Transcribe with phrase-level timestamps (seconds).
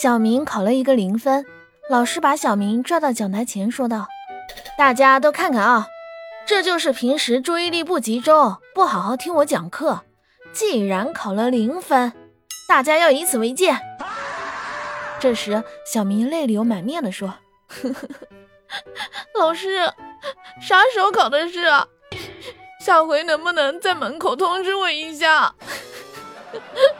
[0.00, 1.44] 小明考了一个零分，
[1.90, 4.06] 老师把小明拽到讲台前说道
[4.78, 5.88] ：“大家都看看啊，
[6.46, 10.02] 这就是平时注意力不集中，不好好听我讲课，
[10.52, 12.12] 既然考了零分，
[12.68, 13.76] 大家要以此为戒。”
[15.18, 17.34] 这时，小明泪流满面地说
[17.66, 18.08] ：“呵 呵
[19.34, 19.92] 老师，
[20.62, 21.84] 啥时候考的试啊？
[22.80, 25.52] 下回能不能在门口通知我一下？”